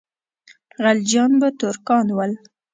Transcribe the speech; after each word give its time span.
خلجیان 0.75 1.31
به 1.39 1.47
ترکان 1.59 2.05
ول. 2.17 2.31